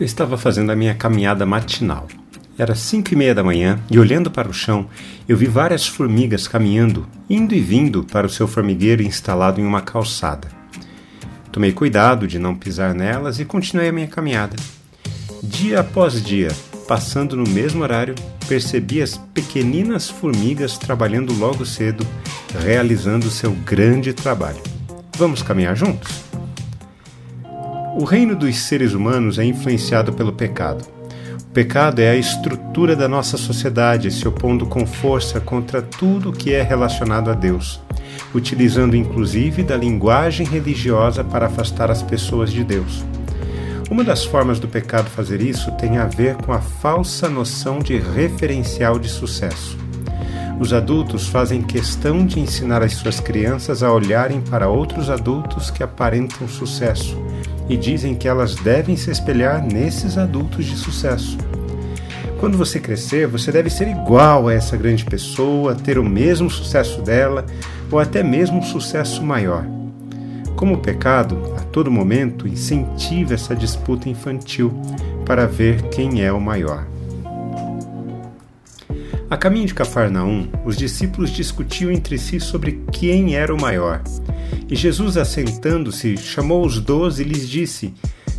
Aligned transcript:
Eu 0.00 0.06
estava 0.06 0.38
fazendo 0.38 0.72
a 0.72 0.74
minha 0.74 0.94
caminhada 0.94 1.44
matinal. 1.44 2.08
Era 2.56 2.74
cinco 2.74 3.12
e 3.12 3.16
meia 3.16 3.34
da 3.34 3.44
manhã 3.44 3.78
e, 3.90 3.98
olhando 3.98 4.30
para 4.30 4.48
o 4.48 4.52
chão, 4.52 4.88
eu 5.28 5.36
vi 5.36 5.44
várias 5.44 5.86
formigas 5.86 6.48
caminhando, 6.48 7.06
indo 7.28 7.54
e 7.54 7.60
vindo 7.60 8.02
para 8.04 8.26
o 8.26 8.30
seu 8.30 8.48
formigueiro 8.48 9.02
instalado 9.02 9.60
em 9.60 9.64
uma 9.64 9.82
calçada. 9.82 10.48
Tomei 11.52 11.72
cuidado 11.72 12.26
de 12.26 12.38
não 12.38 12.56
pisar 12.56 12.94
nelas 12.94 13.40
e 13.40 13.44
continuei 13.44 13.90
a 13.90 13.92
minha 13.92 14.06
caminhada. 14.06 14.56
Dia 15.42 15.80
após 15.80 16.22
dia, 16.22 16.48
passando 16.88 17.36
no 17.36 17.46
mesmo 17.46 17.82
horário, 17.82 18.14
percebi 18.48 19.02
as 19.02 19.18
pequeninas 19.34 20.08
formigas 20.08 20.78
trabalhando 20.78 21.34
logo 21.34 21.66
cedo, 21.66 22.06
realizando 22.58 23.30
seu 23.30 23.52
grande 23.52 24.14
trabalho. 24.14 24.62
Vamos 25.18 25.42
caminhar 25.42 25.76
juntos? 25.76 26.29
O 27.96 28.04
reino 28.04 28.36
dos 28.36 28.56
seres 28.56 28.94
humanos 28.94 29.36
é 29.36 29.44
influenciado 29.44 30.12
pelo 30.12 30.32
pecado. 30.32 30.86
O 31.42 31.52
pecado 31.52 31.98
é 31.98 32.10
a 32.10 32.16
estrutura 32.16 32.94
da 32.94 33.08
nossa 33.08 33.36
sociedade 33.36 34.12
se 34.12 34.28
opondo 34.28 34.64
com 34.64 34.86
força 34.86 35.40
contra 35.40 35.82
tudo 35.82 36.32
que 36.32 36.54
é 36.54 36.62
relacionado 36.62 37.30
a 37.30 37.34
Deus, 37.34 37.80
utilizando 38.32 38.94
inclusive 38.94 39.64
da 39.64 39.76
linguagem 39.76 40.46
religiosa 40.46 41.24
para 41.24 41.46
afastar 41.46 41.90
as 41.90 42.00
pessoas 42.00 42.52
de 42.52 42.62
Deus. 42.62 43.04
Uma 43.90 44.04
das 44.04 44.24
formas 44.24 44.60
do 44.60 44.68
pecado 44.68 45.10
fazer 45.10 45.42
isso 45.42 45.72
tem 45.72 45.98
a 45.98 46.06
ver 46.06 46.36
com 46.36 46.52
a 46.52 46.60
falsa 46.60 47.28
noção 47.28 47.80
de 47.80 47.98
referencial 47.98 49.00
de 49.00 49.08
sucesso. 49.08 49.76
Os 50.60 50.72
adultos 50.72 51.26
fazem 51.26 51.60
questão 51.60 52.24
de 52.24 52.38
ensinar 52.38 52.84
as 52.84 52.92
suas 52.92 53.18
crianças 53.18 53.82
a 53.82 53.92
olharem 53.92 54.40
para 54.40 54.68
outros 54.68 55.10
adultos 55.10 55.70
que 55.70 55.82
aparentam 55.82 56.46
sucesso 56.46 57.18
e 57.70 57.76
dizem 57.76 58.16
que 58.16 58.26
elas 58.26 58.56
devem 58.56 58.96
se 58.96 59.12
espelhar 59.12 59.64
nesses 59.64 60.18
adultos 60.18 60.66
de 60.66 60.76
sucesso. 60.76 61.38
Quando 62.40 62.58
você 62.58 62.80
crescer, 62.80 63.28
você 63.28 63.52
deve 63.52 63.70
ser 63.70 63.86
igual 63.86 64.48
a 64.48 64.52
essa 64.52 64.76
grande 64.76 65.04
pessoa, 65.04 65.76
ter 65.76 65.96
o 65.96 66.04
mesmo 66.04 66.50
sucesso 66.50 67.00
dela 67.00 67.46
ou 67.88 68.00
até 68.00 68.24
mesmo 68.24 68.58
um 68.58 68.62
sucesso 68.62 69.22
maior. 69.22 69.64
Como 70.56 70.74
o 70.74 70.78
pecado, 70.78 71.54
a 71.56 71.60
todo 71.60 71.92
momento, 71.92 72.48
incentiva 72.48 73.34
essa 73.34 73.54
disputa 73.54 74.08
infantil 74.08 74.72
para 75.24 75.46
ver 75.46 75.80
quem 75.90 76.24
é 76.24 76.32
o 76.32 76.40
maior. 76.40 76.88
A 79.30 79.36
caminho 79.36 79.66
de 79.66 79.74
Cafarnaum, 79.74 80.48
os 80.64 80.76
discípulos 80.76 81.30
discutiam 81.30 81.92
entre 81.92 82.18
si 82.18 82.40
sobre 82.40 82.82
quem 82.90 83.36
era 83.36 83.54
o 83.54 83.60
maior. 83.60 84.02
E 84.70 84.76
Jesus, 84.76 85.16
assentando-se, 85.16 86.16
chamou 86.16 86.64
os 86.64 86.80
doze 86.80 87.22
e 87.22 87.26
lhes 87.26 87.48
disse: 87.48 87.92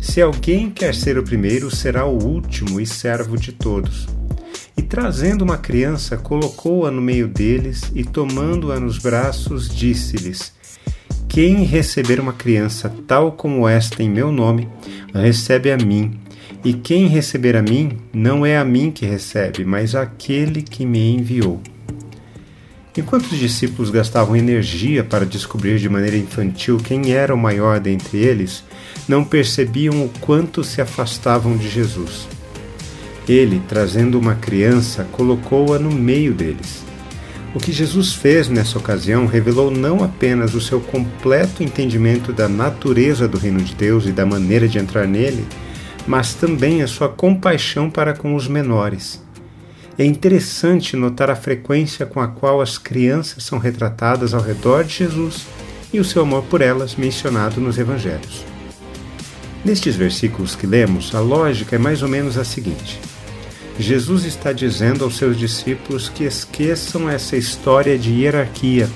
Se 0.00 0.20
alguém 0.20 0.70
quer 0.70 0.94
ser 0.94 1.18
o 1.18 1.22
primeiro, 1.22 1.74
será 1.74 2.04
o 2.04 2.22
último 2.22 2.80
e 2.80 2.86
servo 2.86 3.36
de 3.36 3.52
todos. 3.52 4.06
E 4.76 4.82
trazendo 4.82 5.42
uma 5.42 5.56
criança, 5.56 6.16
colocou-a 6.16 6.90
no 6.90 7.00
meio 7.00 7.26
deles 7.26 7.90
e, 7.94 8.04
tomando-a 8.04 8.78
nos 8.78 8.98
braços, 8.98 9.68
disse-lhes: 9.68 10.52
Quem 11.26 11.64
receber 11.64 12.20
uma 12.20 12.32
criança 12.32 12.92
tal 13.06 13.32
como 13.32 13.66
esta 13.66 14.02
em 14.02 14.10
meu 14.10 14.30
nome, 14.30 14.68
recebe 15.14 15.72
a 15.72 15.78
mim 15.78 16.18
e 16.64 16.72
quem 16.72 17.06
receber 17.06 17.56
a 17.56 17.62
mim, 17.62 17.98
não 18.12 18.44
é 18.44 18.58
a 18.58 18.64
mim 18.64 18.90
que 18.90 19.06
recebe, 19.06 19.64
mas 19.64 19.94
aquele 19.94 20.60
que 20.60 20.84
me 20.84 21.14
enviou. 21.14 21.62
Enquanto 22.98 23.26
os 23.26 23.38
discípulos 23.38 23.90
gastavam 23.90 24.34
energia 24.34 25.04
para 25.04 25.24
descobrir 25.24 25.78
de 25.78 25.88
maneira 25.88 26.16
infantil 26.16 26.78
quem 26.78 27.12
era 27.12 27.32
o 27.32 27.38
maior 27.38 27.78
dentre 27.78 28.18
eles, 28.18 28.64
não 29.06 29.24
percebiam 29.24 30.04
o 30.04 30.10
quanto 30.20 30.64
se 30.64 30.80
afastavam 30.80 31.56
de 31.56 31.68
Jesus. 31.68 32.26
Ele, 33.28 33.62
trazendo 33.68 34.18
uma 34.18 34.34
criança, 34.34 35.06
colocou-a 35.12 35.78
no 35.78 35.92
meio 35.92 36.34
deles. 36.34 36.84
O 37.54 37.60
que 37.60 37.70
Jesus 37.70 38.14
fez 38.14 38.48
nessa 38.48 38.78
ocasião 38.78 39.26
revelou 39.26 39.70
não 39.70 40.02
apenas 40.02 40.54
o 40.54 40.60
seu 40.60 40.80
completo 40.80 41.62
entendimento 41.62 42.32
da 42.32 42.48
natureza 42.48 43.28
do 43.28 43.38
reino 43.38 43.60
de 43.60 43.76
Deus 43.76 44.06
e 44.06 44.12
da 44.12 44.26
maneira 44.26 44.66
de 44.66 44.76
entrar 44.76 45.06
nele, 45.06 45.46
mas 46.04 46.34
também 46.34 46.82
a 46.82 46.88
sua 46.88 47.08
compaixão 47.08 47.88
para 47.88 48.12
com 48.12 48.34
os 48.34 48.48
menores. 48.48 49.22
É 49.98 50.04
interessante 50.04 50.96
notar 50.96 51.28
a 51.28 51.34
frequência 51.34 52.06
com 52.06 52.20
a 52.20 52.28
qual 52.28 52.60
as 52.60 52.78
crianças 52.78 53.42
são 53.42 53.58
retratadas 53.58 54.32
ao 54.32 54.40
redor 54.40 54.84
de 54.84 54.94
Jesus 54.94 55.46
e 55.92 55.98
o 55.98 56.04
seu 56.04 56.22
amor 56.22 56.44
por 56.44 56.60
elas 56.60 56.94
mencionado 56.94 57.60
nos 57.60 57.78
evangelhos. 57.78 58.44
Nestes 59.64 59.96
versículos 59.96 60.54
que 60.54 60.66
lemos, 60.66 61.14
a 61.14 61.20
lógica 61.20 61.74
é 61.74 61.78
mais 61.78 62.02
ou 62.02 62.08
menos 62.08 62.38
a 62.38 62.44
seguinte: 62.44 63.00
Jesus 63.78 64.24
está 64.24 64.52
dizendo 64.52 65.02
aos 65.02 65.16
seus 65.16 65.36
discípulos 65.36 66.08
que 66.08 66.24
esqueçam 66.24 67.10
essa 67.10 67.36
história 67.36 67.98
de 67.98 68.12
hierarquia, 68.12 68.88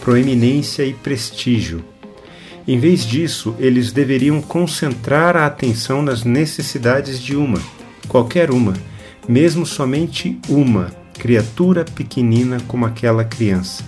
proeminência 0.00 0.84
e 0.84 0.92
prestígio 0.92 1.84
em 2.68 2.78
vez 2.78 3.06
disso, 3.06 3.56
eles 3.58 3.92
deveriam 3.92 4.42
concentrar 4.42 5.38
a 5.38 5.46
atenção 5.46 6.02
nas 6.02 6.22
necessidades 6.22 7.18
de 7.18 7.34
uma, 7.34 7.58
qualquer 8.06 8.50
uma, 8.50 8.74
mesmo 9.28 9.66
somente 9.66 10.40
uma, 10.48 10.90
criatura 11.18 11.84
pequenina 11.84 12.58
como 12.66 12.86
aquela 12.86 13.24
criança. 13.24 13.84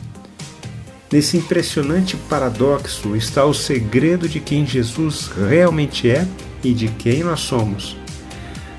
Nesse 1.12 1.36
impressionante 1.36 2.16
paradoxo 2.28 3.16
está 3.16 3.44
o 3.44 3.54
segredo 3.54 4.28
de 4.28 4.38
quem 4.38 4.66
Jesus 4.66 5.28
realmente 5.48 6.10
é 6.10 6.26
e 6.62 6.72
de 6.72 6.88
quem 6.88 7.24
nós 7.24 7.40
somos. 7.40 7.96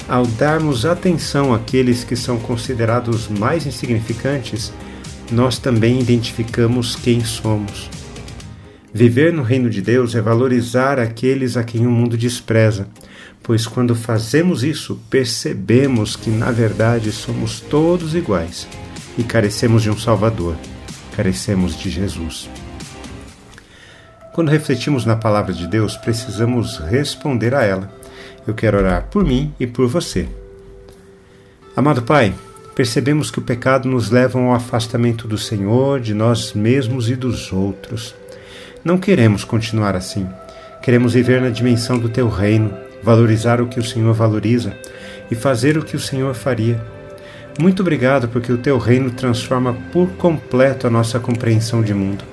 Ao 0.07 0.25
darmos 0.25 0.85
atenção 0.85 1.53
àqueles 1.53 2.03
que 2.03 2.15
são 2.15 2.37
considerados 2.37 3.27
mais 3.27 3.65
insignificantes, 3.65 4.71
nós 5.31 5.57
também 5.57 5.99
identificamos 5.99 6.95
quem 6.95 7.23
somos. 7.23 7.89
Viver 8.93 9.31
no 9.31 9.41
reino 9.41 9.69
de 9.69 9.81
Deus 9.81 10.15
é 10.15 10.21
valorizar 10.21 10.99
aqueles 10.99 11.55
a 11.55 11.63
quem 11.63 11.87
o 11.87 11.91
mundo 11.91 12.17
despreza, 12.17 12.87
pois 13.43 13.65
quando 13.65 13.95
fazemos 13.95 14.63
isso, 14.63 14.99
percebemos 15.09 16.15
que 16.15 16.29
na 16.29 16.51
verdade 16.51 17.11
somos 17.11 17.59
todos 17.59 18.15
iguais 18.15 18.67
e 19.17 19.23
carecemos 19.23 19.83
de 19.83 19.89
um 19.89 19.97
Salvador, 19.97 20.55
carecemos 21.15 21.77
de 21.77 21.89
Jesus. 21.89 22.49
Quando 24.33 24.49
refletimos 24.49 25.05
na 25.05 25.15
palavra 25.15 25.53
de 25.53 25.67
Deus, 25.67 25.97
precisamos 25.97 26.77
responder 26.77 27.53
a 27.53 27.63
ela. 27.63 27.91
Eu 28.47 28.53
quero 28.53 28.77
orar 28.77 29.07
por 29.11 29.25
mim 29.25 29.53
e 29.59 29.67
por 29.67 29.87
você. 29.87 30.27
Amado 31.75 32.01
Pai, 32.01 32.33
percebemos 32.73 33.29
que 33.29 33.39
o 33.39 33.41
pecado 33.41 33.89
nos 33.89 34.09
leva 34.09 34.39
ao 34.39 34.53
afastamento 34.53 35.27
do 35.27 35.37
Senhor, 35.37 35.99
de 35.99 36.13
nós 36.13 36.53
mesmos 36.53 37.09
e 37.09 37.15
dos 37.15 37.51
outros. 37.51 38.15
Não 38.83 38.97
queremos 38.97 39.43
continuar 39.43 39.95
assim. 39.95 40.27
Queremos 40.81 41.13
viver 41.13 41.41
na 41.41 41.49
dimensão 41.49 41.99
do 41.99 42.09
teu 42.09 42.29
reino, 42.29 42.73
valorizar 43.03 43.61
o 43.61 43.67
que 43.67 43.79
o 43.79 43.83
Senhor 43.83 44.13
valoriza 44.13 44.73
e 45.29 45.35
fazer 45.35 45.77
o 45.77 45.83
que 45.83 45.95
o 45.95 45.99
Senhor 45.99 46.33
faria. 46.33 46.81
Muito 47.59 47.81
obrigado 47.81 48.27
porque 48.27 48.51
o 48.51 48.57
teu 48.57 48.77
reino 48.77 49.11
transforma 49.11 49.75
por 49.91 50.09
completo 50.11 50.87
a 50.87 50.89
nossa 50.89 51.19
compreensão 51.19 51.81
de 51.81 51.93
mundo. 51.93 52.23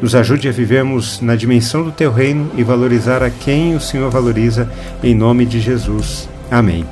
Nos 0.00 0.14
ajude 0.14 0.48
a 0.48 0.52
vivermos 0.52 1.20
na 1.20 1.36
dimensão 1.36 1.84
do 1.84 1.92
teu 1.92 2.12
reino 2.12 2.50
e 2.56 2.62
valorizar 2.62 3.22
a 3.22 3.30
quem 3.30 3.76
o 3.76 3.80
Senhor 3.80 4.10
valoriza, 4.10 4.70
em 5.02 5.14
nome 5.14 5.44
de 5.44 5.60
Jesus. 5.60 6.28
Amém. 6.50 6.86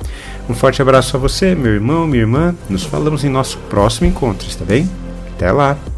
Um 0.48 0.54
forte 0.54 0.80
abraço 0.80 1.16
a 1.16 1.20
você, 1.20 1.54
meu 1.54 1.72
irmão, 1.72 2.06
minha 2.06 2.22
irmã. 2.22 2.54
Nos 2.68 2.84
falamos 2.84 3.24
em 3.24 3.28
nosso 3.28 3.58
próximo 3.70 4.08
encontro, 4.08 4.46
está 4.48 4.64
bem? 4.64 4.88
Até 5.34 5.50
lá! 5.50 5.97